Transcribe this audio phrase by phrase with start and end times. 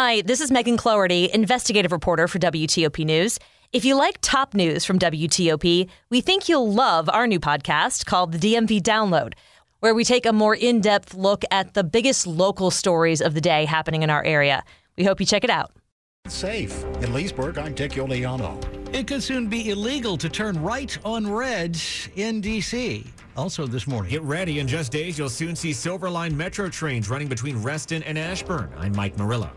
[0.00, 3.36] Hi, this is Megan Cloherty, investigative reporter for WTOP News.
[3.72, 8.30] If you like top news from WTOP, we think you'll love our new podcast called
[8.30, 9.32] the DMV Download,
[9.80, 13.40] where we take a more in depth look at the biggest local stories of the
[13.40, 14.62] day happening in our area.
[14.96, 15.72] We hope you check it out.
[16.28, 16.84] Safe.
[17.02, 18.94] In Leesburg, I'm Dick Iuliano.
[18.94, 21.76] It could soon be illegal to turn right on red
[22.14, 23.04] in D.C.
[23.36, 24.12] Also this morning.
[24.12, 24.60] Get ready.
[24.60, 28.72] In just days, you'll soon see Silver Line Metro trains running between Reston and Ashburn.
[28.78, 29.50] I'm Mike Murillo.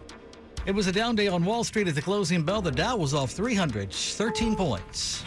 [0.65, 2.61] It was a down day on Wall Street at the closing bell.
[2.61, 5.23] The Dow was off 313 points.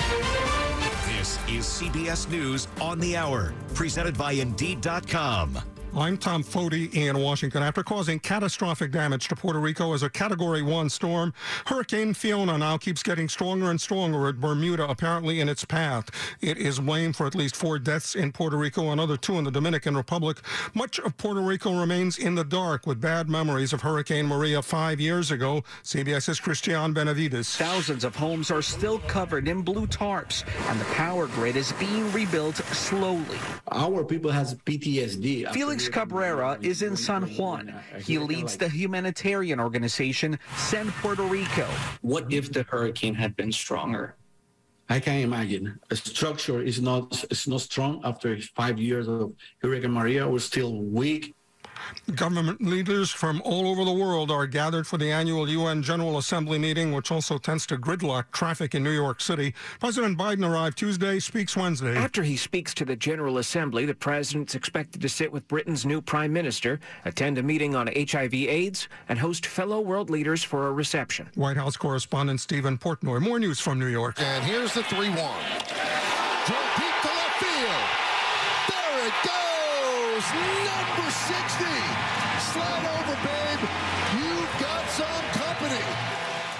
[1.06, 5.73] This is CBS News on the Hour, presented by Indeed.com.
[5.96, 7.62] I'm Tom Foty in Washington.
[7.62, 11.32] After causing catastrophic damage to Puerto Rico as a Category 1 storm,
[11.66, 16.10] Hurricane Fiona now keeps getting stronger and stronger at Bermuda, apparently in its path.
[16.40, 19.52] It is blamed for at least four deaths in Puerto Rico, another two in the
[19.52, 20.38] Dominican Republic.
[20.74, 25.00] Much of Puerto Rico remains in the dark with bad memories of Hurricane Maria five
[25.00, 25.62] years ago.
[25.84, 27.56] CBS's Christian Benavides.
[27.56, 32.10] Thousands of homes are still covered in blue tarps, and the power grid is being
[32.10, 33.38] rebuilt slowly.
[33.70, 35.52] Our people has PTSD.
[35.84, 37.74] Felix Cabrera is in San Juan.
[38.00, 41.66] He leads the humanitarian organization Send Puerto Rico.
[42.00, 44.16] What if the hurricane had been stronger?
[44.88, 45.78] I can imagine.
[45.90, 50.26] A structure is not is not strong after five years of Hurricane Maria.
[50.26, 51.34] We're still weak.
[52.14, 56.58] Government leaders from all over the world are gathered for the annual UN General Assembly
[56.58, 59.54] meeting, which also tends to gridlock traffic in New York City.
[59.80, 61.96] President Biden arrived Tuesday, speaks Wednesday.
[61.96, 66.00] After he speaks to the General Assembly, the president's expected to sit with Britain's new
[66.00, 71.28] prime minister, attend a meeting on HIV/AIDS, and host fellow world leaders for a reception.
[71.34, 73.20] White House correspondent Steven Portnoy.
[73.20, 74.20] More news from New York.
[74.20, 75.16] And here's the 3 1.
[75.16, 75.32] Drove
[76.76, 77.84] deep to left field.
[78.68, 79.53] There it goes.
[80.14, 81.64] Number 60.
[82.52, 83.62] Slide over, babe.
[84.14, 85.82] You've got some company.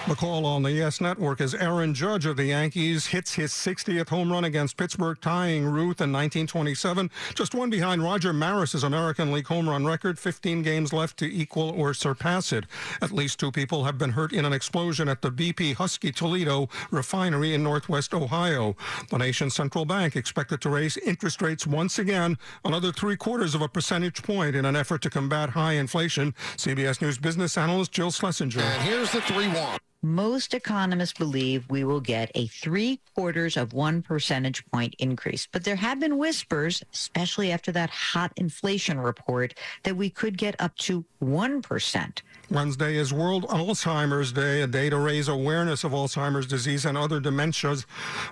[0.06, 4.10] The call on the Yes Network as Aaron Judge of the Yankees hits his 60th
[4.10, 7.10] home run against Pittsburgh, tying Ruth in 1927.
[7.34, 11.70] Just one behind Roger Maris's American League home run record, 15 games left to equal
[11.70, 12.66] or surpass it.
[13.00, 16.68] At least two people have been hurt in an explosion at the BP Husky Toledo
[16.90, 18.76] refinery in northwest Ohio.
[19.08, 23.62] The nation's central bank expected to raise interest rates once again, another three quarters of
[23.62, 26.34] a percentage point in an effort to combat high inflation.
[26.58, 28.60] CBS News business analyst Jill Schlesinger.
[28.60, 29.78] And here's the 3 1.
[30.04, 35.48] Most economists believe we will get a three quarters of one percentage point increase.
[35.50, 39.54] But there have been whispers, especially after that hot inflation report,
[39.84, 42.20] that we could get up to 1%.
[42.50, 47.18] Wednesday is World Alzheimer's Day, a day to raise awareness of Alzheimer's disease and other
[47.18, 47.86] dementias.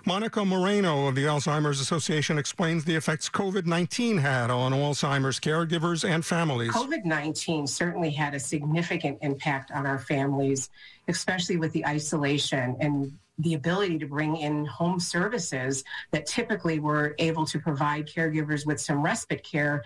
[0.04, 6.06] Monica Moreno of the Alzheimer's Association explains the effects COVID 19 had on Alzheimer's caregivers
[6.06, 6.72] and families.
[6.72, 10.68] COVID 19 certainly had a significant impact on our families,
[11.08, 17.14] especially with the isolation and the ability to bring in home services that typically were
[17.18, 19.82] able to provide caregivers with some respite care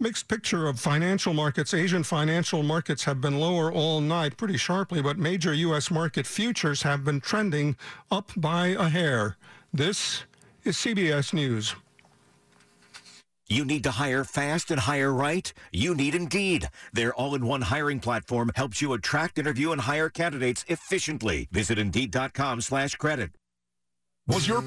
[0.00, 1.72] Mixed picture of financial markets.
[1.72, 5.88] Asian financial markets have been lower all night pretty sharply, but major U.S.
[5.88, 7.76] market futures have been trending
[8.10, 9.36] up by a hair.
[9.72, 10.24] This
[10.64, 11.76] is CBS News.
[13.48, 15.52] You need to hire fast and hire right?
[15.70, 16.70] You need Indeed.
[16.92, 21.48] Their all-in-one hiring platform helps you attract, interview, and hire candidates efficiently.
[21.52, 23.30] Visit Indeed.com slash credit.
[24.26, 24.64] Was your...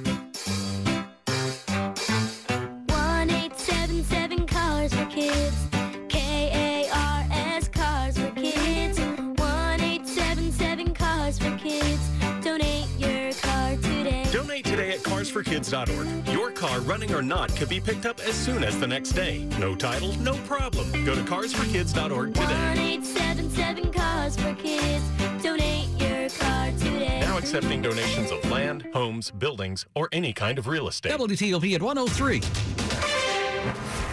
[15.43, 16.27] carsforkids.org.
[16.33, 19.47] Your car, running or not, could be picked up as soon as the next day.
[19.59, 20.91] No title, no problem.
[21.05, 22.97] Go to carsforkids.org today.
[22.97, 25.03] 1877 Cars for Kids.
[25.43, 27.19] Donate your car today.
[27.21, 31.11] Now accepting donations of land, homes, buildings, or any kind of real estate.
[31.11, 32.41] WTOP at 103.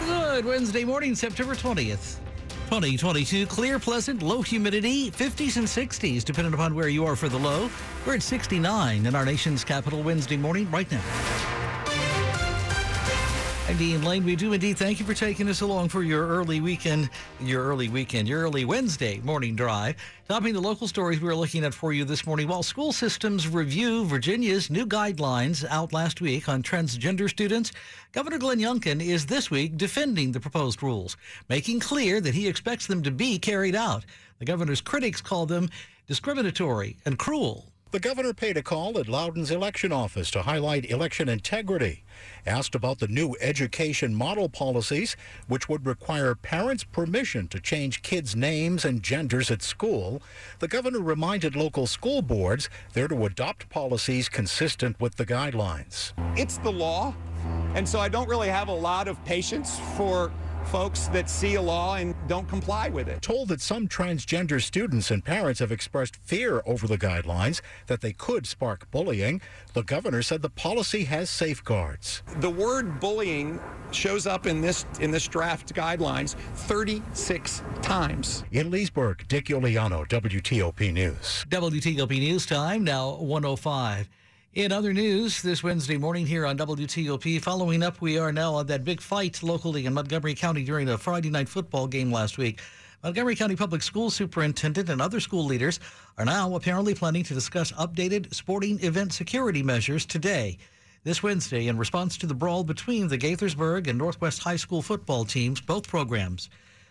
[0.07, 2.19] Good Wednesday morning, September 20th.
[2.65, 7.37] 2022, clear, pleasant, low humidity, 50s and 60s, depending upon where you are for the
[7.37, 7.69] low.
[8.07, 11.54] We're at 69 in our nation's capital Wednesday morning right now.
[13.67, 14.23] I'm Dean Lane.
[14.23, 17.09] We do indeed thank you for taking us along for your early weekend,
[17.41, 19.95] your early weekend, your early Wednesday morning drive.
[20.29, 24.05] Topping the local stories we're looking at for you this morning, while school systems review
[24.05, 27.71] Virginia's new guidelines out last week on transgender students,
[28.11, 31.17] Governor Glenn Youngkin is this week defending the proposed rules,
[31.49, 34.05] making clear that he expects them to be carried out.
[34.37, 35.71] The governor's critics call them
[36.05, 37.65] discriminatory and cruel.
[37.95, 42.03] The governor paid a call at Loudoun's election office to highlight election integrity.
[42.45, 45.15] Asked about the new education model policies,
[45.47, 50.21] which would require parents' permission to change kids' names and genders at school,
[50.59, 56.11] the governor reminded local school boards they're to adopt policies consistent with the guidelines.
[56.37, 57.15] It's the law,
[57.75, 60.33] and so I don't really have a lot of patience for
[60.67, 63.21] folks that see a law and don't comply with it.
[63.21, 68.13] Told that some transgender students and parents have expressed fear over the guidelines that they
[68.13, 69.41] could spark bullying,
[69.73, 72.23] the governor said the policy has safeguards.
[72.37, 73.59] The word bullying
[73.91, 78.43] shows up in this in this draft guidelines 36 times.
[78.51, 81.45] In Leesburg, Dick Iuliano, WTOP News.
[81.49, 84.09] WTOP News Time, now 105.
[84.55, 88.67] In other news, this Wednesday morning here on WTOP, following up, we are now on
[88.67, 92.61] that big fight locally in Montgomery County during a Friday night football game last week.
[93.03, 95.81] Montgomery County Public School Superintendent and other school leaders
[96.17, 100.57] are now apparently planning to discuss updated sporting event security measures today.
[101.03, 105.25] This Wednesday, in response to the brawl between the Gaithersburg and Northwest High School football
[105.25, 106.49] teams, both programs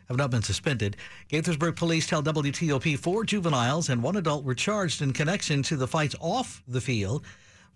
[0.08, 0.98] have not been suspended.
[1.30, 5.88] Gaithersburg police tell WTOP four juveniles and one adult were charged in connection to the
[5.88, 7.24] fights off the field.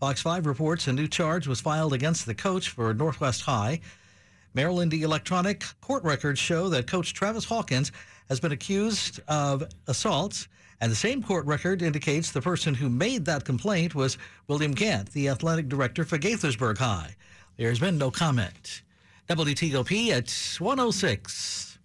[0.00, 3.80] Fox 5 reports a new charge was filed against the coach for Northwest High.
[4.54, 7.90] Maryland electronic court records show that coach Travis Hawkins
[8.28, 10.46] has been accused of assaults,
[10.80, 15.10] and the same court record indicates the person who made that complaint was William Gant,
[15.12, 17.16] the athletic director for Gaithersburg High.
[17.56, 18.82] There has been no comment.
[19.28, 20.30] WTOP at
[20.60, 21.78] 106.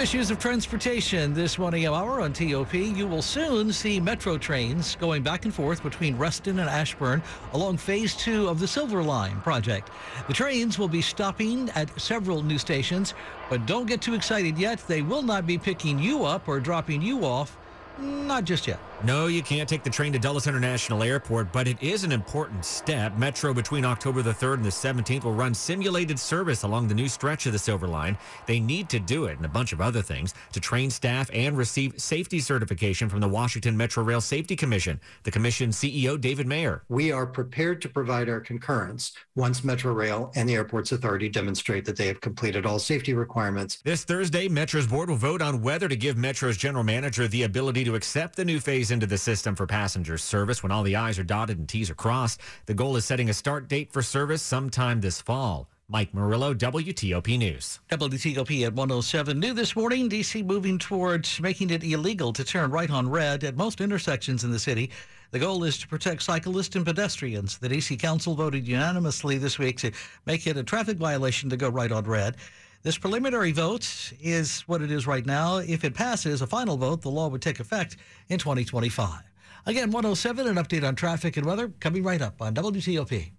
[0.00, 1.92] Issues of transportation this 1 a.m.
[1.92, 2.72] hour on TOP.
[2.72, 7.76] You will soon see metro trains going back and forth between Reston and Ashburn along
[7.76, 9.90] phase two of the Silver Line project.
[10.26, 13.12] The trains will be stopping at several new stations,
[13.50, 14.82] but don't get too excited yet.
[14.88, 17.58] They will not be picking you up or dropping you off.
[18.00, 18.78] Not just yet.
[19.02, 22.66] No, you can't take the train to Dulles International Airport, but it is an important
[22.66, 23.16] step.
[23.16, 27.08] Metro between October the 3rd and the 17th will run simulated service along the new
[27.08, 28.18] stretch of the Silver Line.
[28.44, 31.56] They need to do it and a bunch of other things to train staff and
[31.56, 35.00] receive safety certification from the Washington Metro Rail Safety Commission.
[35.22, 36.82] The commission CEO, David Mayer.
[36.90, 41.86] We are prepared to provide our concurrence once Metro Rail and the Airports Authority demonstrate
[41.86, 43.78] that they have completed all safety requirements.
[43.82, 47.84] This Thursday, Metro's board will vote on whether to give Metro's general manager the ability
[47.84, 51.18] to accept the new phase into the system for passenger service when all the I's
[51.18, 52.40] are dotted and T's are crossed.
[52.66, 55.68] The goal is setting a start date for service sometime this fall.
[55.88, 57.80] Mike Murillo, WTOP News.
[57.90, 59.40] WTOP at 107.
[59.40, 60.40] New this morning, D.C.
[60.44, 64.58] moving towards making it illegal to turn right on red at most intersections in the
[64.60, 64.90] city.
[65.32, 67.58] The goal is to protect cyclists and pedestrians.
[67.58, 67.96] The D.C.
[67.96, 69.90] Council voted unanimously this week to
[70.26, 72.36] make it a traffic violation to go right on red.
[72.82, 75.58] This preliminary vote is what it is right now.
[75.58, 77.98] If it passes a final vote, the law would take effect
[78.30, 79.20] in 2025.
[79.66, 83.32] Again, 107, an update on traffic and weather coming right up on WTOP.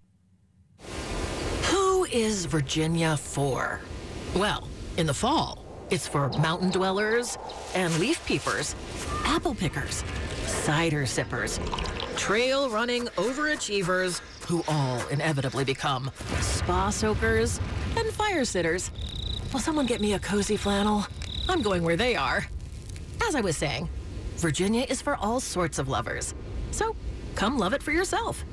[1.71, 3.81] Who is Virginia for?
[4.35, 4.67] Well,
[4.97, 7.39] in the fall, it's for mountain dwellers
[7.73, 8.75] and leaf peepers,
[9.25, 10.03] apple pickers,
[10.45, 11.59] cider sippers,
[12.15, 16.11] trail running overachievers who all inevitably become
[16.41, 17.59] spa soakers
[17.97, 18.91] and fire sitters.
[19.51, 21.05] Will someone get me a cozy flannel?
[21.49, 22.47] I'm going where they are.
[23.27, 23.89] As I was saying,
[24.37, 26.33] Virginia is for all sorts of lovers.
[26.71, 26.95] So
[27.35, 28.45] come love it for yourself.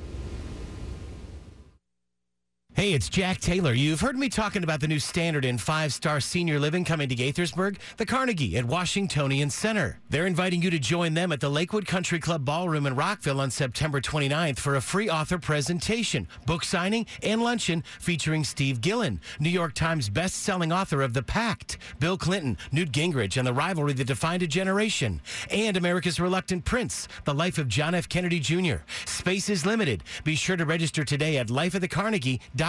[2.79, 3.73] Hey, it's Jack Taylor.
[3.73, 7.75] You've heard me talking about the new standard in five-star senior living coming to Gaithersburg,
[7.97, 9.99] the Carnegie at Washingtonian Center.
[10.09, 13.51] They're inviting you to join them at the Lakewood Country Club Ballroom in Rockville on
[13.51, 19.49] September 29th for a free author presentation, book signing, and luncheon featuring Steve Gillon, New
[19.49, 24.07] York Times best-selling author of The Pact, Bill Clinton, Newt Gingrich, and the rivalry that
[24.07, 25.19] defined a generation,
[25.51, 28.07] and America's Reluctant Prince, The Life of John F.
[28.07, 28.77] Kennedy Jr.
[29.05, 30.01] Space is limited.
[30.23, 32.68] Be sure to register today at lifeofthecarnegie.com.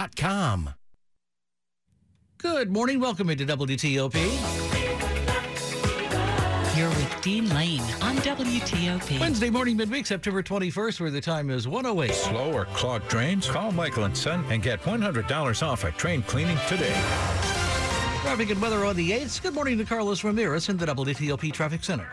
[2.39, 2.99] Good morning.
[2.99, 4.15] Welcome into WTOP.
[6.75, 9.19] You're with Dean Lane on WTOP.
[9.19, 12.15] Wednesday morning, midweek, September 21st, where the time is 108.
[12.15, 13.47] Slow or clogged drains?
[13.47, 16.99] Call Michael and Son and get $100 off at train cleaning today.
[18.23, 19.43] Traffic and weather on the 8th.
[19.43, 22.07] Good morning to Carlos Ramirez in the WTOP Traffic Center.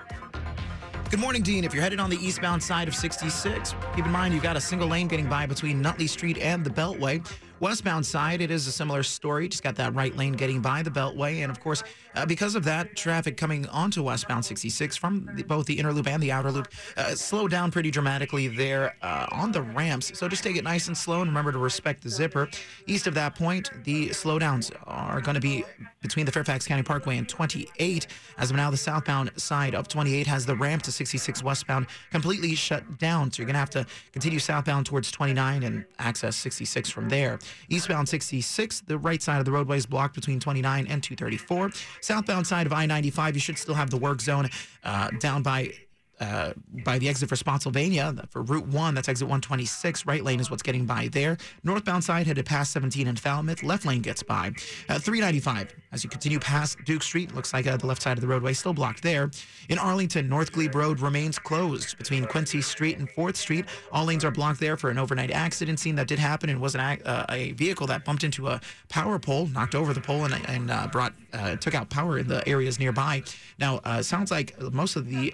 [1.11, 1.64] Good morning, Dean.
[1.64, 4.61] If you're headed on the eastbound side of 66, keep in mind you've got a
[4.61, 7.26] single lane getting by between Nutley Street and the Beltway.
[7.61, 9.49] Westbound side, it is a similar story.
[9.49, 11.43] Just got that right lane getting by the Beltway.
[11.43, 11.83] And of course,
[12.15, 16.07] uh, because of that, traffic coming onto westbound 66 from the, both the inner loop
[16.07, 20.17] and the outer loop uh, slowed down pretty dramatically there uh, on the ramps.
[20.19, 22.49] So just take it nice and slow and remember to respect the zipper.
[22.87, 25.65] East of that point, the slowdowns are going to be
[26.00, 28.07] between the Fairfax County Parkway and 28.
[28.38, 32.55] As of now, the southbound side of 28 has the ramp to 66 westbound completely
[32.55, 33.33] shut down.
[33.33, 37.38] So you're going to have to continue southbound towards 29 and access 66 from there.
[37.69, 41.71] Eastbound 66, the right side of the roadway is blocked between 29 and 234.
[42.00, 44.49] Southbound side of I 95, you should still have the work zone
[44.85, 45.73] uh, down by
[46.21, 46.53] uh,
[46.85, 48.95] by the exit for Spotsylvania for Route 1.
[48.95, 50.07] That's exit 126.
[50.07, 51.37] Right lane is what's getting by there.
[51.65, 53.63] Northbound side headed past 17 and Falmouth.
[53.63, 54.53] Left lane gets by.
[54.89, 57.35] Uh, 395 as you continue past Duke Street.
[57.35, 59.31] Looks like uh, the left side of the roadway still blocked there.
[59.69, 63.67] In Arlington, North Glebe Road remains closed between Quincy Street and 4th Street.
[63.93, 66.75] All lanes are blocked there for an overnight accident scene that did happen and was
[66.75, 70.35] an, uh, a vehicle that bumped into a power pole, knocked over the pole, and,
[70.49, 73.23] and uh, brought uh, took out power in the areas nearby.
[73.59, 75.33] Now, sounds like most of the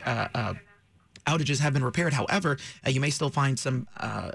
[1.26, 2.12] outages have been repaired.
[2.12, 4.33] However, uh, you may still find some uh,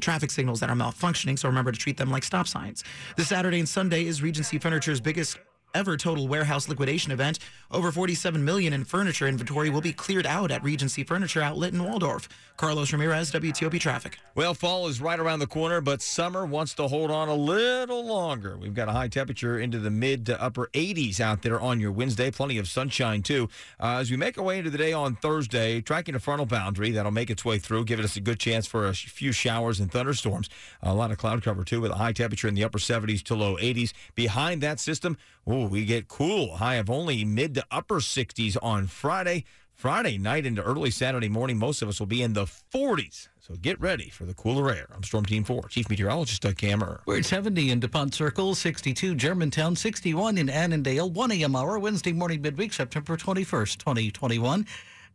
[0.00, 2.84] traffic signals that are malfunctioning, so remember to treat them like stop signs.
[3.16, 5.38] This Saturday and Sunday is Regency Furniture's biggest
[5.74, 7.38] ever total warehouse liquidation event.
[7.70, 11.82] Over 47 million in furniture inventory will be cleared out at Regency Furniture Outlet in
[11.82, 12.28] Waldorf.
[12.56, 14.18] Carlos Ramirez, WTOP Traffic.
[14.34, 18.04] Well, fall is right around the corner, but summer wants to hold on a little
[18.04, 18.56] longer.
[18.56, 21.92] We've got a high temperature into the mid to upper 80s out there on your
[21.92, 22.30] Wednesday.
[22.30, 23.48] Plenty of sunshine, too.
[23.78, 26.90] Uh, as we make our way into the day on Thursday, tracking a frontal boundary
[26.90, 29.92] that'll make its way through, giving us a good chance for a few showers and
[29.92, 30.48] thunderstorms.
[30.82, 33.36] A lot of cloud cover, too, with a high temperature in the upper 70s to
[33.36, 33.92] low 80s.
[34.16, 35.16] Behind that system,
[35.48, 36.56] oh, we get cool.
[36.56, 39.44] High of only mid to upper 60s on Friday.
[39.72, 43.28] Friday night into early Saturday morning, most of us will be in the 40s.
[43.38, 44.88] So get ready for the cooler air.
[44.92, 47.00] I'm Storm Team 4, Chief Meteorologist Doug Kammerer.
[47.06, 51.54] We're at 70 in DuPont Circle, 62 Germantown, 61 in Annandale, 1 a.m.
[51.54, 54.66] hour, Wednesday morning midweek, September 21st, 2021.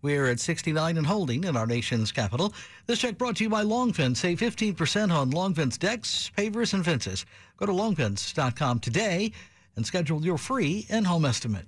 [0.02, 2.54] We're at 69 and holding in our nation's capital.
[2.88, 4.18] This check brought to you by Longfence.
[4.18, 7.26] Save 15% on Longfence decks, pavers, and fences.
[7.58, 9.34] Go to longfence.com today
[9.76, 11.68] and schedule your free in-home estimate.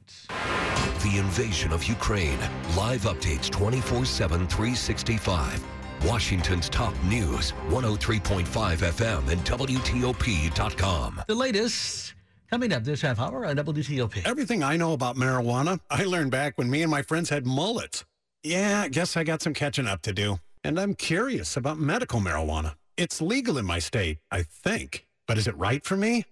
[1.03, 2.39] The invasion of Ukraine.
[2.75, 5.63] Live updates 24 7, 365.
[6.05, 11.21] Washington's top news 103.5 FM and WTOP.com.
[11.27, 12.13] The latest
[12.49, 14.25] coming up this half hour on WTOP.
[14.25, 18.05] Everything I know about marijuana, I learned back when me and my friends had mullets.
[18.43, 20.37] Yeah, I guess I got some catching up to do.
[20.63, 22.75] And I'm curious about medical marijuana.
[22.97, 25.05] It's legal in my state, I think.
[25.27, 26.25] But is it right for me?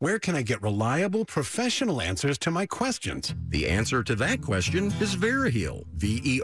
[0.00, 3.34] Where can I get reliable, professional answers to my questions?
[3.48, 6.40] The answer to that question is Veriheal, V-E-R-I-H-E-A-L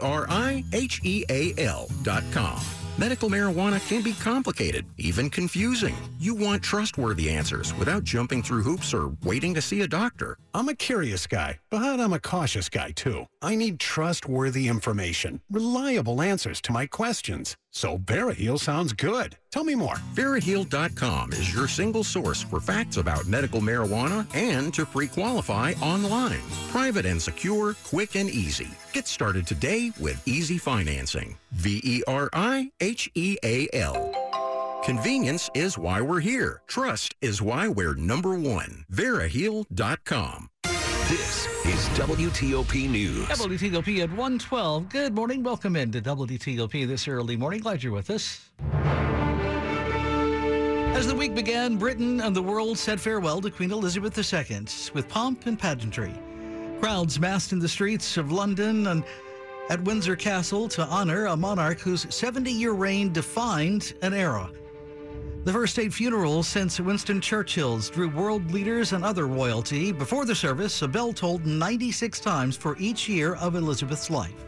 [2.03, 2.59] dot com.
[2.97, 5.95] Medical marijuana can be complicated, even confusing.
[6.19, 10.37] You want trustworthy answers without jumping through hoops or waiting to see a doctor.
[10.53, 13.25] I'm a curious guy, but I'm a cautious guy too.
[13.41, 17.55] I need trustworthy information, reliable answers to my questions.
[17.75, 19.35] So Veriheal sounds good.
[19.51, 19.97] Tell me more.
[20.13, 26.39] Veriheal.com is your single source for facts about medical marijuana and to pre-qualify online.
[26.69, 28.69] Private and secure, quick and easy.
[28.93, 31.35] Get started today with easy financing.
[31.51, 32.01] V-E-R-I-H-E-A-L.
[34.85, 36.61] Convenience is why we're here.
[36.67, 38.85] Trust is why we're number one.
[38.89, 40.49] Veriheal.com.
[41.07, 43.27] This is WTOP News.
[43.27, 44.89] WTOP at 112.
[44.89, 45.43] Good morning.
[45.43, 47.59] Welcome into WTOP this early morning.
[47.59, 48.49] Glad you're with us.
[50.95, 55.07] As the week began, Britain and the world said farewell to Queen Elizabeth II with
[55.07, 56.15] pomp and pageantry.
[56.79, 59.03] Crowds massed in the streets of London and
[59.69, 64.49] at Windsor Castle to honor a monarch whose 70 year reign defined an era.
[65.45, 69.91] The first state funeral since Winston Churchill's drew world leaders and other royalty.
[69.91, 74.43] Before the service, a bell tolled 96 times for each year of Elizabeth's life.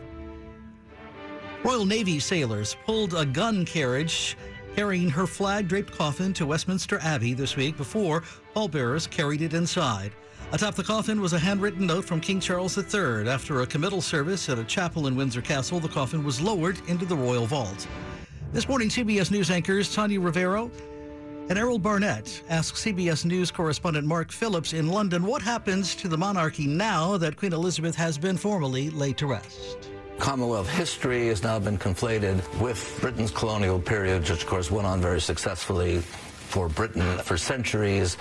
[1.63, 4.36] Royal Navy sailors pulled a gun carriage
[4.75, 8.24] carrying her flag draped coffin to Westminster Abbey this week before
[8.56, 10.13] pallbearers carried it inside.
[10.51, 13.30] Atop the coffin was a handwritten note from King Charles III.
[13.30, 17.06] After a committal service at a chapel in Windsor Castle, the coffin was lowered into
[17.06, 17.86] the royal vault.
[18.58, 20.72] This morning, CBS News anchors Tanya Rivero
[21.48, 26.18] and Errol Barnett ask CBS News correspondent Mark Phillips in London what happens to the
[26.18, 29.92] monarchy now that Queen Elizabeth has been formally laid to rest.
[30.18, 35.02] Commonwealth history has now been conflated with Britain's colonial period, which of course went on
[35.02, 38.18] very successfully for Britain for centuries.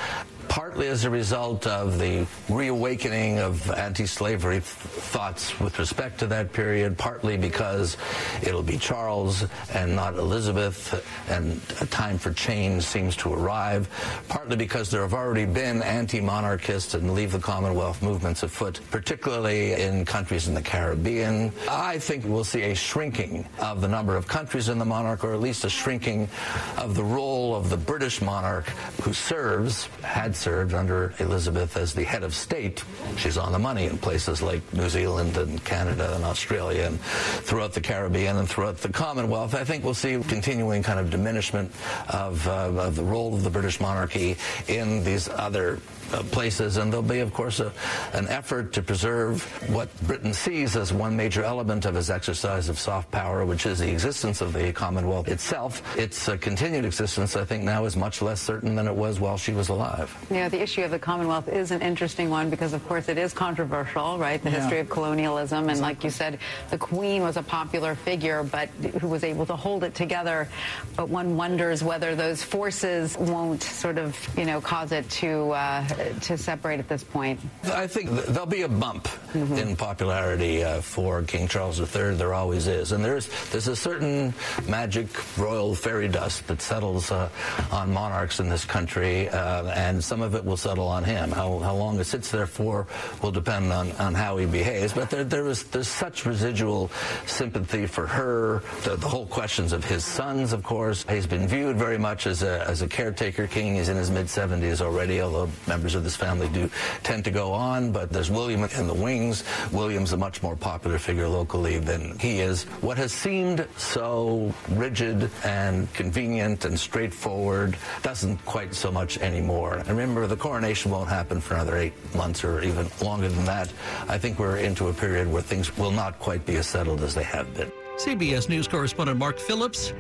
[0.57, 6.51] Partly as a result of the reawakening of anti-slavery th- thoughts with respect to that
[6.51, 7.99] period, partly because
[8.43, 9.45] it'll be Charles
[9.75, 13.87] and not Elizabeth, and a time for change seems to arrive,
[14.31, 20.07] partly because there have already been anti-monarchist and leave the Commonwealth movements afoot, particularly in
[20.07, 21.53] countries in the Caribbean.
[21.69, 25.35] I think we'll see a shrinking of the number of countries in the monarch, or
[25.35, 26.31] at least a shrinking
[26.79, 28.71] of the role of the British monarch
[29.03, 32.85] who serves, had served under Elizabeth as the head of state.
[33.17, 37.73] She's on the money in places like New Zealand and Canada and Australia and throughout
[37.73, 39.57] the Caribbean and throughout the Commonwealth.
[39.57, 41.73] I think we'll see continuing kind of diminishment
[42.11, 44.37] of, uh, of the role of the British monarchy
[44.69, 45.81] in these other
[46.13, 47.73] uh, places, and there'll be, of course, a,
[48.13, 52.79] an effort to preserve what Britain sees as one major element of his exercise of
[52.79, 55.83] soft power, which is the existence of the Commonwealth itself.
[55.99, 59.37] Its uh, continued existence, I think, now is much less certain than it was while
[59.37, 60.15] she was alive.
[60.31, 63.33] Yeah, the issue of the Commonwealth is an interesting one because, of course, it is
[63.33, 64.43] controversial, right?
[64.43, 64.61] The Yeah.
[64.61, 65.69] history of colonialism.
[65.69, 66.39] And like you said,
[66.71, 68.69] the Queen was a popular figure, but
[69.01, 70.49] who was able to hold it together.
[70.97, 75.85] But one wonders whether those forces won't sort of, you know, cause it to, uh,
[76.23, 77.41] to separate at this point.
[77.65, 82.15] I think th- there'll be a bump in popularity uh, for King Charles III.
[82.15, 84.35] There always is, and there's there's a certain
[84.69, 87.29] magic royal fairy dust that settles uh,
[87.71, 91.31] on monarchs in this country, uh, and some of it will settle on him.
[91.31, 92.87] How, how long it sits there for
[93.23, 94.93] will depend on, on how he behaves.
[94.93, 96.91] But there there is there's such residual
[97.27, 98.63] sympathy for her.
[98.83, 102.43] The, the whole questions of his sons, of course, he's been viewed very much as
[102.43, 103.77] a as a caretaker king.
[103.77, 106.71] He's in his mid 70s already, although members of this family do
[107.03, 107.93] tend to go on.
[107.93, 109.45] But there's William in the wings.
[109.73, 112.65] William's a much more popular figure locally than he is.
[112.83, 119.77] What has seemed so rigid and convenient and straightforward doesn't quite so much anymore.
[119.77, 123.73] And remember, the coronation won't happen for another eight months or even longer than that.
[124.09, 127.15] I think we're into a period where things will not quite be as settled as
[127.15, 127.71] they have been.
[127.97, 129.93] CBS News correspondent Mark Phillips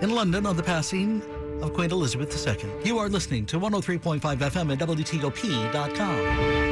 [0.00, 1.22] in London on the passing
[1.62, 2.70] of Queen Elizabeth II.
[2.84, 6.62] You are listening to 103.5 FM at WTOP.com.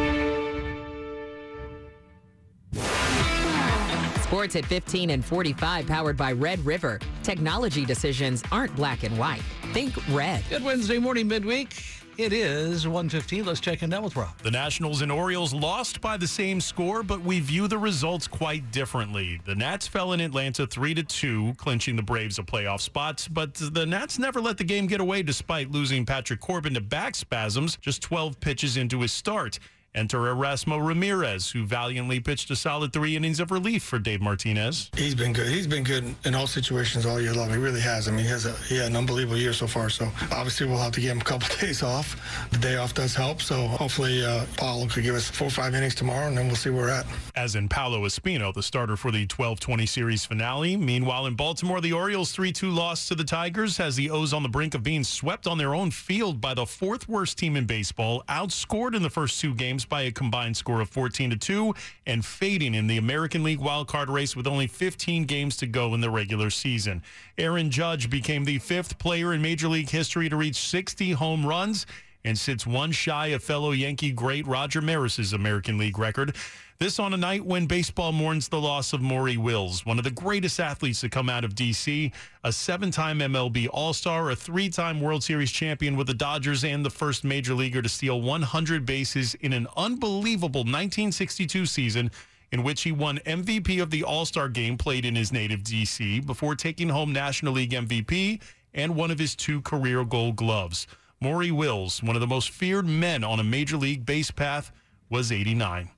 [4.22, 7.00] Sports at 15 and 45, powered by Red River.
[7.24, 9.42] Technology decisions aren't black and white.
[9.72, 10.44] Think red.
[10.48, 11.99] Good Wednesday morning, midweek.
[12.18, 13.46] It is 115.
[13.46, 14.36] Let's check in now with Rob.
[14.42, 18.70] The Nationals and Orioles lost by the same score, but we view the results quite
[18.72, 19.40] differently.
[19.46, 23.54] The Nats fell in Atlanta 3 to 2, clinching the Braves a playoff spot, but
[23.54, 27.78] the Nats never let the game get away despite losing Patrick Corbin to back spasms
[27.80, 29.58] just 12 pitches into his start.
[29.92, 34.88] Enter Erasmo Ramirez, who valiantly pitched a solid three innings of relief for Dave Martinez.
[34.96, 35.48] He's been good.
[35.48, 37.50] He's been good in all situations all year long.
[37.50, 38.06] He really has.
[38.06, 39.90] I mean, he has a he had an unbelievable year so far.
[39.90, 42.48] So obviously we'll have to give him a couple days off.
[42.52, 43.42] The day off does help.
[43.42, 46.56] So hopefully uh, Paolo could give us four or five innings tomorrow, and then we'll
[46.56, 47.06] see where we're at.
[47.34, 50.76] As in Paolo Espino, the starter for the 12-20 series finale.
[50.76, 54.48] Meanwhile, in Baltimore, the Orioles 3-2 loss to the Tigers has the O's on the
[54.48, 58.22] brink of being swept on their own field by the fourth worst team in baseball,
[58.28, 61.74] outscored in the first two games by a combined score of 14 to 2,
[62.06, 66.00] and fading in the American League wildcard race with only 15 games to go in
[66.00, 67.02] the regular season.
[67.38, 71.86] Aaron Judge became the fifth player in Major League history to reach 60 home runs
[72.24, 76.36] and sits one shy of fellow Yankee great Roger Maris's American League record.
[76.80, 80.10] This on a night when baseball mourns the loss of Maury Wills, one of the
[80.10, 82.10] greatest athletes to come out of D.C.,
[82.42, 86.64] a seven time MLB All Star, a three time World Series champion with the Dodgers,
[86.64, 92.10] and the first major leaguer to steal 100 bases in an unbelievable 1962 season
[92.50, 96.20] in which he won MVP of the All Star game played in his native D.C.
[96.20, 98.40] before taking home National League MVP
[98.72, 100.86] and one of his two career gold gloves.
[101.20, 104.72] Maury Wills, one of the most feared men on a major league base path,
[105.10, 105.90] was 89.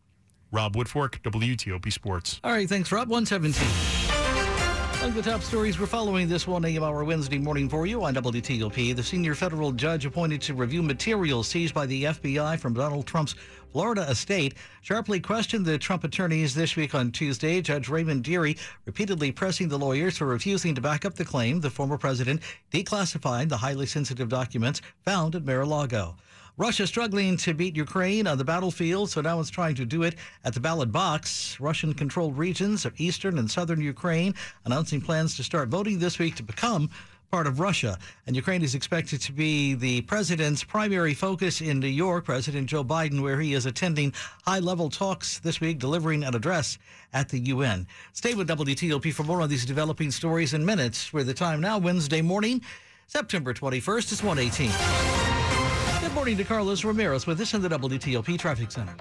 [0.53, 2.39] Rob Woodfork, WTOP Sports.
[2.45, 3.09] All right, thanks, Rob.
[3.09, 4.13] 117.
[5.03, 6.85] Among the top stories we're following this 1 a.m.
[6.85, 11.49] hour Wednesday morning for you on WTOP, the senior federal judge appointed to review materials
[11.49, 13.35] seized by the FBI from Donald Trump's
[13.73, 17.61] Florida estate sharply questioned the Trump attorneys this week on Tuesday.
[17.63, 21.71] Judge Raymond Dearie repeatedly pressing the lawyers for refusing to back up the claim the
[21.71, 26.15] former president declassified the highly sensitive documents found at Mar-a-Lago.
[26.59, 30.17] Russia struggling to beat Ukraine on the battlefield, so now it's trying to do it
[30.45, 31.59] at the ballot box.
[31.59, 34.35] Russian controlled regions of eastern and southern Ukraine
[34.67, 36.91] announcing plans to start voting this week to become
[37.31, 37.99] part of Russia.
[38.27, 42.27] And Ukraine is expected to be the president's primary focus in New York.
[42.27, 44.13] President Joe Biden, where he is attending
[44.45, 46.77] high level talks this week, delivering an address
[47.15, 47.87] at the UN.
[48.13, 51.15] Stay with WTOP for more on these developing stories in minutes.
[51.15, 52.61] Where the time now, Wednesday morning,
[53.07, 55.32] September 21st, is 118.
[56.13, 58.95] Good morning to Carlos Ramirez with this in the WTOP Traffic Center.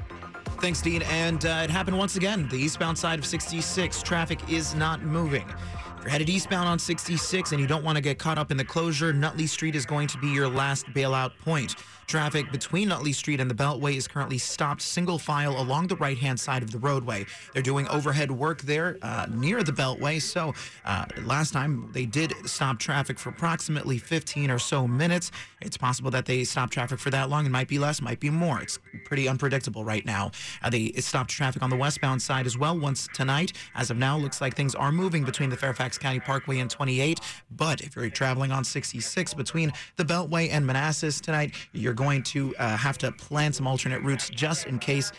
[0.61, 1.01] Thanks, Dean.
[1.01, 2.47] And uh, it happened once again.
[2.47, 5.45] The eastbound side of 66, traffic is not moving.
[5.49, 8.55] If you're headed eastbound on 66 and you don't want to get caught up in
[8.55, 11.75] the closure, Nutley Street is going to be your last bailout point.
[12.11, 16.17] Traffic between Nutley Street and the Beltway is currently stopped single file along the right
[16.17, 17.25] hand side of the roadway.
[17.53, 20.21] They're doing overhead work there uh, near the Beltway.
[20.21, 25.31] So uh, last time they did stop traffic for approximately 15 or so minutes.
[25.61, 27.45] It's possible that they stop traffic for that long.
[27.45, 28.59] It might be less, might be more.
[28.59, 30.31] It's pretty unpredictable right now.
[30.61, 33.53] Uh, they stopped traffic on the westbound side as well once tonight.
[33.73, 37.21] As of now, looks like things are moving between the Fairfax County Parkway and 28.
[37.55, 42.55] But if you're traveling on 66 between the Beltway and Manassas tonight, you're going to
[42.57, 45.11] uh, have to plan some alternate routes just in case.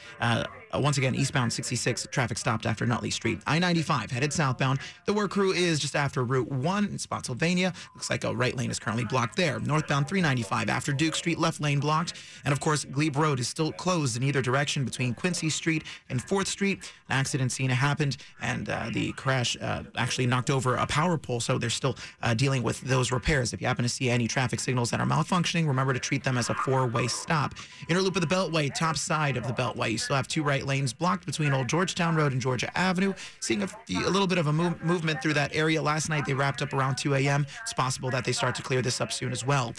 [0.74, 3.40] Uh, once again, eastbound 66 traffic stopped after Nutley Street.
[3.46, 4.78] I 95 headed southbound.
[5.06, 7.72] The work crew is just after Route 1 in Spotsylvania.
[7.94, 9.60] Looks like a right lane is currently blocked there.
[9.60, 12.14] Northbound 395 after Duke Street, left lane blocked.
[12.44, 16.24] And of course, Glebe Road is still closed in either direction between Quincy Street and
[16.24, 16.78] 4th Street.
[17.08, 21.40] An accident scene happened, and uh, the crash uh, actually knocked over a power pole.
[21.40, 23.52] So they're still uh, dealing with those repairs.
[23.52, 26.38] If you happen to see any traffic signals that are malfunctioning, remember to treat them
[26.38, 27.54] as a four way stop.
[27.88, 29.92] Inner loop of the Beltway, top side of the Beltway.
[29.92, 33.14] You still have two right lanes blocked between Old Georgetown Road and Georgia Avenue.
[33.40, 36.26] Seeing a, a little bit of a move, movement through that area last night.
[36.26, 37.46] They wrapped up around 2 a.m.
[37.62, 39.74] It's possible that they start to clear this up soon as well.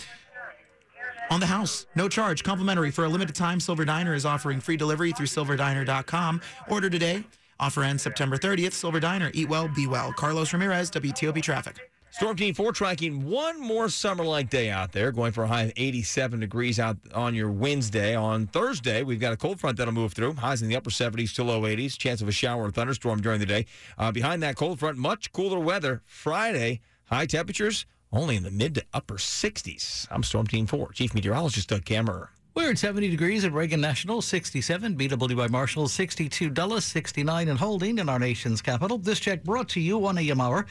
[1.29, 3.59] On the house, no charge, complimentary for a limited time.
[3.59, 6.41] Silver Diner is offering free delivery through silverdiner.com.
[6.69, 7.23] Order today.
[7.59, 8.73] Offer ends September 30th.
[8.73, 10.11] Silver Diner, eat well, be well.
[10.13, 11.92] Carlos Ramirez, WTOP Traffic.
[12.13, 15.63] Storm Team 4 tracking one more summer like day out there, going for a high
[15.63, 18.13] of 87 degrees out on your Wednesday.
[18.13, 20.33] On Thursday, we've got a cold front that'll move through.
[20.33, 21.97] Highs in the upper 70s to low 80s.
[21.97, 23.65] Chance of a shower or thunderstorm during the day.
[23.97, 26.03] Uh, behind that cold front, much cooler weather.
[26.05, 30.07] Friday, high temperatures only in the mid to upper 60s.
[30.11, 32.27] I'm Storm Team 4, Chief Meteorologist Doug Kammerer.
[32.53, 37.97] We're at 70 degrees at Reagan National, 67, BWI Marshall, 62 Dulles, 69 in Holding
[37.97, 38.99] in our nation's capital.
[38.99, 40.67] This check brought to you on AM Hour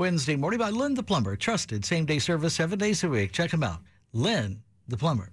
[0.00, 1.36] Wednesday morning by Lynn the Plumber.
[1.36, 3.32] Trusted same day service seven days a week.
[3.32, 3.80] Check him out.
[4.14, 5.28] Lynn the Plumber.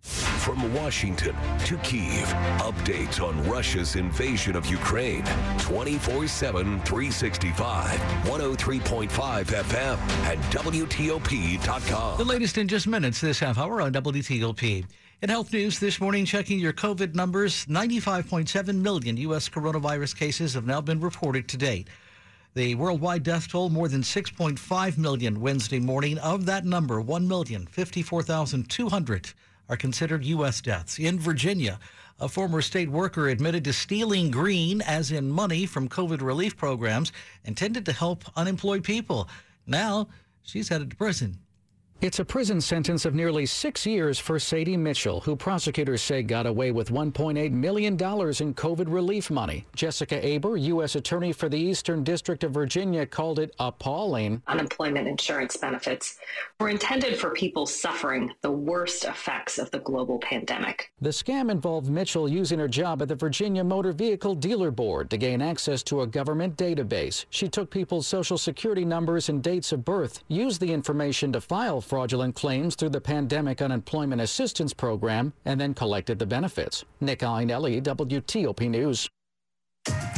[0.00, 2.26] From Washington to Kiev,
[2.56, 5.22] updates on Russia's invasion of Ukraine
[5.58, 9.98] 24 7, 365, 103.5 FM,
[10.30, 12.16] and WTOP.com.
[12.16, 14.86] The latest in just minutes this half hour on WTOP.
[15.20, 19.50] In health news this morning, checking your COVID numbers 95.7 million U.S.
[19.50, 21.88] coronavirus cases have now been reported to date.
[22.56, 26.16] The worldwide death toll more than 6.5 million Wednesday morning.
[26.16, 29.34] Of that number, 1,054,200
[29.68, 30.62] are considered U.S.
[30.62, 30.98] deaths.
[30.98, 31.78] In Virginia,
[32.18, 37.12] a former state worker admitted to stealing green, as in money, from COVID relief programs
[37.44, 39.28] intended to help unemployed people.
[39.66, 40.08] Now
[40.42, 41.36] she's headed to prison.
[42.02, 46.44] It's a prison sentence of nearly six years for Sadie Mitchell, who prosecutors say got
[46.44, 49.64] away with $1.8 million in COVID relief money.
[49.74, 50.94] Jessica Aber, U.S.
[50.94, 54.42] Attorney for the Eastern District of Virginia, called it appalling.
[54.46, 56.18] Unemployment insurance benefits
[56.60, 60.92] were intended for people suffering the worst effects of the global pandemic.
[61.00, 65.16] The scam involved Mitchell using her job at the Virginia Motor Vehicle Dealer Board to
[65.16, 67.24] gain access to a government database.
[67.30, 71.80] She took people's social security numbers and dates of birth, used the information to file
[71.86, 76.84] fraudulent claims through the Pandemic Unemployment Assistance Program, and then collected the benefits.
[77.00, 79.08] Nick Iannelli, WTOP News.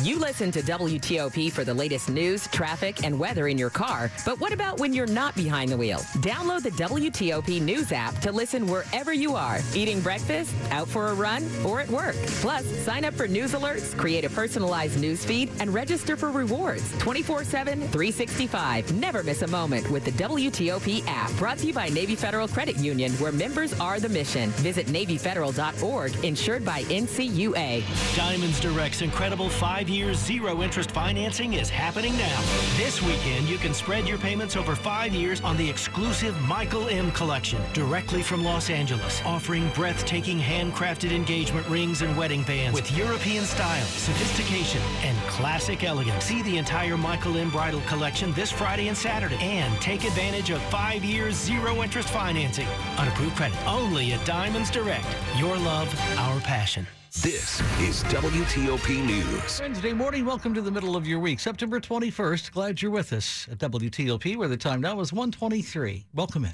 [0.02, 4.10] You listen to WTOP for the latest news, traffic, and weather in your car.
[4.24, 5.98] But what about when you're not behind the wheel?
[6.18, 11.14] Download the WTOP News app to listen wherever you are eating breakfast, out for a
[11.14, 12.14] run, or at work.
[12.40, 16.96] Plus, sign up for news alerts, create a personalized news feed, and register for rewards
[16.98, 18.92] 24 7, 365.
[18.94, 21.30] Never miss a moment with the WTOP app.
[21.32, 24.50] Brought to you by Navy Federal Credit Union, where members are the mission.
[24.50, 28.16] Visit NavyFederal.org, insured by NCUA.
[28.16, 32.40] Diamonds Direct's incredible five year zero interest financing is happening now.
[32.76, 37.10] This weekend, you can spread your payments over five years on the exclusive Michael M
[37.10, 43.44] collection, directly from Los Angeles, offering breathtaking handcrafted engagement rings and wedding bands with European
[43.44, 46.24] style, sophistication, and classic elegance.
[46.24, 50.62] See the entire Michael M bridal collection this Friday and Saturday and take advantage of
[50.70, 55.06] five years zero interest financing on approved credit only at Diamonds Direct.
[55.36, 56.86] Your love, our passion.
[57.12, 59.60] This is WTOP News.
[59.62, 62.52] Wednesday morning, welcome to the middle of your week, September 21st.
[62.52, 66.04] Glad you're with us at WTOP, where the time now is 123.
[66.12, 66.52] Welcome in.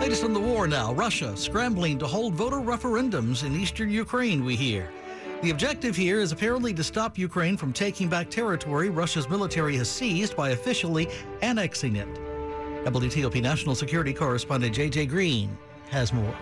[0.00, 0.94] Latest on the war now.
[0.94, 4.90] Russia scrambling to hold voter referendums in eastern Ukraine, we hear.
[5.42, 9.90] The objective here is apparently to stop Ukraine from taking back territory Russia's military has
[9.90, 11.10] seized by officially
[11.42, 12.08] annexing it.
[12.86, 15.04] WTOP National Security Correspondent J.J.
[15.06, 15.58] Green
[15.90, 16.34] has more.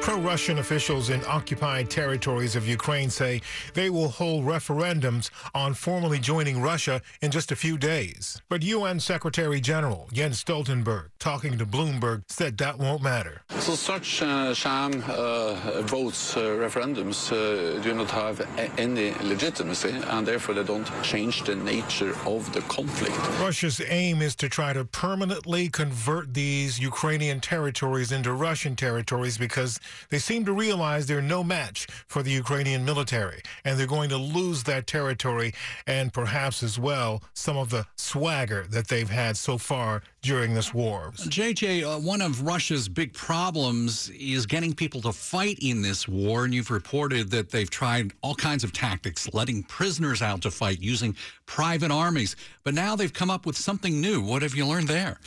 [0.00, 3.42] Pro Russian officials in occupied territories of Ukraine say
[3.74, 8.40] they will hold referendums on formally joining Russia in just a few days.
[8.48, 13.42] But UN Secretary General Jens Stoltenberg, talking to Bloomberg, said that won't matter.
[13.58, 18.46] So such uh, sham uh, votes, uh, referendums, uh, do not have
[18.78, 23.16] any legitimacy, and therefore they don't change the nature of the conflict.
[23.40, 29.80] Russia's aim is to try to permanently convert these Ukrainian territories into Russian territories because
[30.10, 34.16] they seem to realize they're no match for the Ukrainian military, and they're going to
[34.16, 35.52] lose that territory
[35.86, 40.74] and perhaps as well some of the swagger that they've had so far during this
[40.74, 41.12] war.
[41.16, 46.44] JJ, uh, one of Russia's big problems is getting people to fight in this war,
[46.44, 50.80] and you've reported that they've tried all kinds of tactics, letting prisoners out to fight,
[50.80, 51.14] using
[51.46, 52.34] private armies.
[52.64, 54.20] But now they've come up with something new.
[54.20, 55.18] What have you learned there?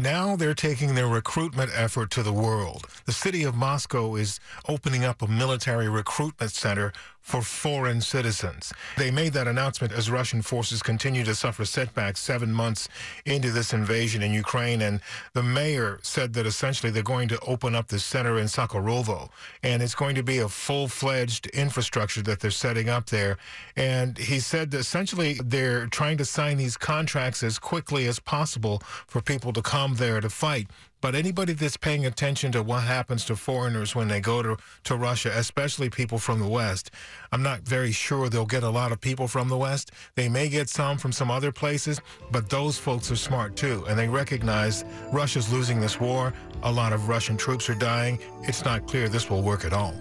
[0.00, 2.86] Now they're taking their recruitment effort to the world.
[3.04, 4.38] The city of Moscow is
[4.68, 6.92] opening up a military recruitment center
[7.26, 8.72] for foreign citizens.
[8.96, 12.88] They made that announcement as Russian forces continue to suffer setbacks seven months
[13.24, 14.80] into this invasion in Ukraine.
[14.80, 15.00] And
[15.32, 19.28] the mayor said that essentially they're going to open up the center in Sakharovo.
[19.64, 23.38] And it's going to be a full fledged infrastructure that they're setting up there.
[23.74, 29.20] And he said essentially they're trying to sign these contracts as quickly as possible for
[29.20, 30.68] people to come there to fight.
[31.00, 34.96] But anybody that's paying attention to what happens to foreigners when they go to, to
[34.96, 36.90] Russia, especially people from the West,
[37.32, 39.92] I'm not very sure they'll get a lot of people from the West.
[40.14, 42.00] They may get some from some other places,
[42.32, 43.84] but those folks are smart too.
[43.88, 46.32] And they recognize Russia's losing this war.
[46.62, 48.18] A lot of Russian troops are dying.
[48.42, 49.94] It's not clear this will work at all.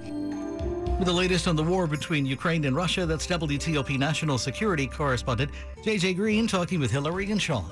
[0.98, 5.52] With the latest on the war between Ukraine and Russia, that's WTOP national security correspondent
[5.84, 7.70] JJ Green talking with Hillary and Sean.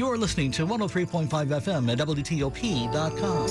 [0.00, 3.46] You're listening to 103.5 FM at WTOP.com.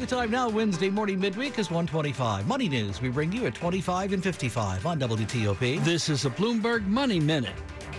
[0.00, 2.48] The time now, Wednesday morning midweek is 125.
[2.48, 5.84] Money news we bring you at 25 and 55 on WTOP.
[5.84, 7.52] This is a Bloomberg Money Minute.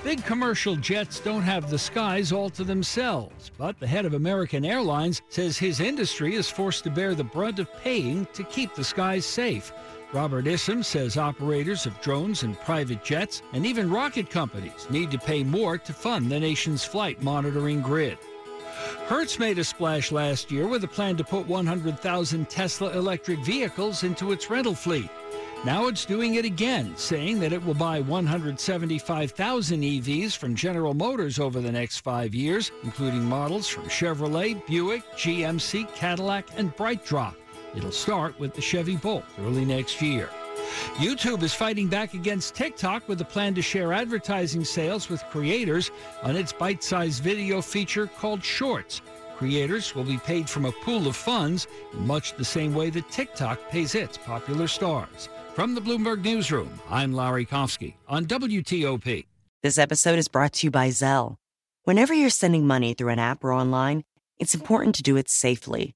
[0.03, 4.65] Big commercial jets don't have the skies all to themselves, but the head of American
[4.65, 8.83] Airlines says his industry is forced to bear the brunt of paying to keep the
[8.83, 9.71] skies safe.
[10.13, 15.17] Robert Isom says operators of drones and private jets and even rocket companies need to
[15.17, 18.17] pay more to fund the nation's flight monitoring grid.
[19.05, 24.03] Hertz made a splash last year with a plan to put 100,000 Tesla electric vehicles
[24.03, 25.09] into its rental fleet.
[25.63, 31.39] Now it's doing it again, saying that it will buy 175,000 EVs from General Motors
[31.39, 37.35] over the next five years, including models from Chevrolet, Buick, GMC, Cadillac, and BrightDrop.
[37.75, 40.29] It'll start with the Chevy Bolt early next year.
[40.95, 45.91] YouTube is fighting back against TikTok with a plan to share advertising sales with creators
[46.23, 49.01] on its bite sized video feature called Shorts.
[49.37, 53.09] Creators will be paid from a pool of funds in much the same way that
[53.09, 55.29] TikTok pays its popular stars.
[55.55, 59.25] From the Bloomberg Newsroom, I'm Larry Kofsky on WTOP.
[59.63, 61.37] This episode is brought to you by Zelle.
[61.83, 64.03] Whenever you're sending money through an app or online,
[64.39, 65.95] it's important to do it safely.